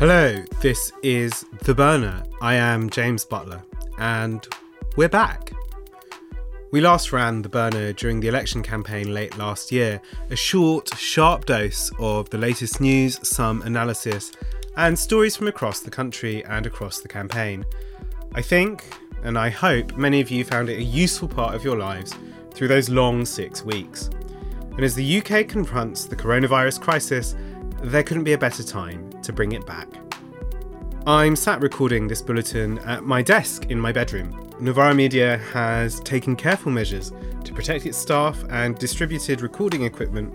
[0.00, 2.22] Hello, this is The Burner.
[2.40, 3.62] I am James Butler,
[3.98, 4.48] and
[4.96, 5.52] we're back.
[6.70, 10.00] We last ran The Burner during the election campaign late last year,
[10.30, 14.32] a short, sharp dose of the latest news, some analysis,
[14.78, 17.66] and stories from across the country and across the campaign.
[18.34, 18.82] I think,
[19.22, 22.14] and I hope, many of you found it a useful part of your lives
[22.54, 24.08] through those long six weeks.
[24.72, 27.36] And as the UK confronts the coronavirus crisis,
[27.82, 29.88] there couldn't be a better time to bring it back.
[31.06, 34.50] I'm sat recording this bulletin at my desk in my bedroom.
[34.60, 37.10] Novara Media has taken careful measures
[37.44, 40.34] to protect its staff and distributed recording equipment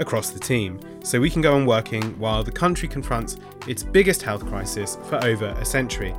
[0.00, 3.36] across the team so we can go on working while the country confronts
[3.68, 6.14] its biggest health crisis for over a century.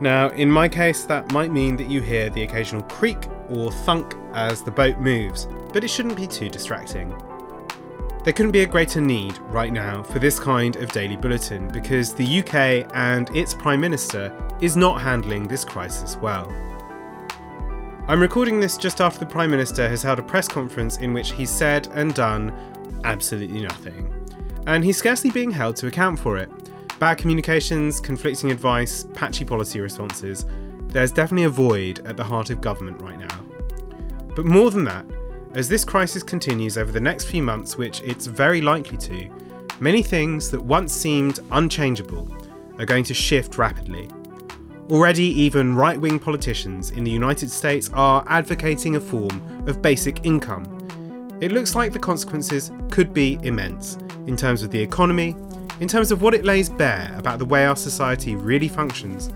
[0.00, 3.18] Now, in my case, that might mean that you hear the occasional creak
[3.48, 7.14] or thunk as the boat moves, but it shouldn't be too distracting.
[8.24, 12.12] There couldn't be a greater need right now for this kind of daily bulletin because
[12.12, 16.52] the UK and its Prime Minister is not handling this crisis well.
[18.08, 21.32] I'm recording this just after the Prime Minister has held a press conference in which
[21.32, 22.52] he said and done
[23.04, 24.12] absolutely nothing.
[24.66, 26.50] And he's scarcely being held to account for it.
[26.98, 30.44] Bad communications, conflicting advice, patchy policy responses.
[30.88, 33.40] There's definitely a void at the heart of government right now.
[34.34, 35.06] But more than that,
[35.54, 39.28] as this crisis continues over the next few months, which it's very likely to,
[39.80, 42.28] many things that once seemed unchangeable
[42.78, 44.08] are going to shift rapidly.
[44.90, 50.24] Already, even right wing politicians in the United States are advocating a form of basic
[50.24, 50.74] income.
[51.40, 55.36] It looks like the consequences could be immense in terms of the economy,
[55.80, 59.26] in terms of what it lays bare about the way our society really functions,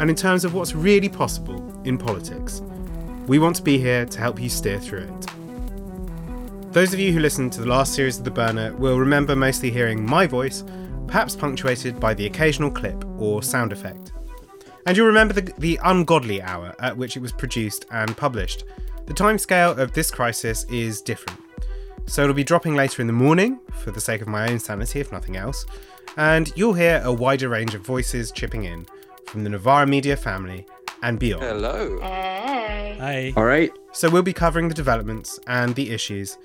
[0.00, 2.62] and in terms of what's really possible in politics.
[3.26, 5.35] We want to be here to help you steer through it.
[6.76, 9.70] Those of you who listened to the last series of The Burner will remember mostly
[9.70, 10.62] hearing my voice,
[11.06, 14.12] perhaps punctuated by the occasional clip or sound effect.
[14.84, 18.64] And you'll remember the, the ungodly hour at which it was produced and published.
[19.06, 21.40] The timescale of this crisis is different.
[22.04, 25.00] So it'll be dropping later in the morning, for the sake of my own sanity,
[25.00, 25.64] if nothing else,
[26.18, 28.84] and you'll hear a wider range of voices chipping in
[29.28, 30.66] from the Novara Media family
[31.02, 31.42] and beyond.
[31.42, 31.98] Hello.
[32.02, 32.96] Hey.
[33.00, 33.32] Hi.
[33.34, 33.72] All right.
[33.92, 36.36] So we'll be covering the developments and the issues,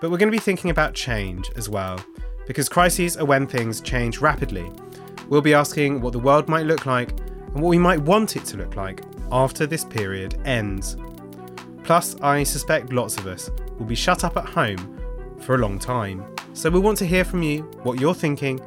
[0.00, 1.98] but we're going to be thinking about change as well,
[2.46, 4.70] because crises are when things change rapidly.
[5.28, 8.44] We'll be asking what the world might look like and what we might want it
[8.46, 9.02] to look like
[9.32, 10.96] after this period ends.
[11.82, 14.98] Plus, I suspect lots of us will be shut up at home
[15.40, 18.60] for a long time, so we want to hear from you what you're thinking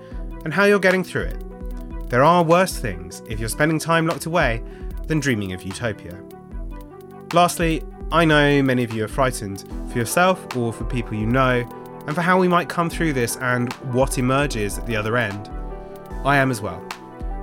[0.44, 2.10] and how you're getting through it.
[2.10, 4.64] There are worse things if you're spending time locked away
[5.08, 6.20] than dreaming of utopia.
[7.34, 11.68] Lastly, I know many of you are frightened for yourself or for people you know,
[12.08, 15.50] and for how we might come through this and what emerges at the other end.
[16.26, 16.84] I am as well.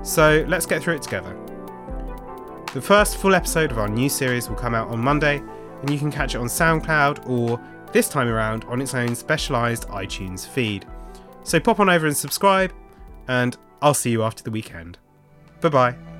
[0.03, 1.37] So let's get through it together.
[2.73, 5.41] The first full episode of our new series will come out on Monday,
[5.81, 7.61] and you can catch it on SoundCloud or,
[7.93, 10.85] this time around, on its own specialised iTunes feed.
[11.45, 12.73] So pop on over and subscribe,
[13.29, 14.99] and I'll see you after the weekend.
[15.61, 16.16] Bye bye.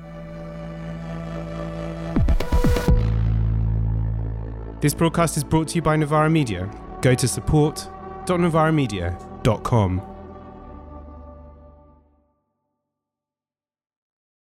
[4.79, 6.69] This broadcast is brought to you by Novara Media.
[7.01, 10.16] Go to support.novaramedia.com.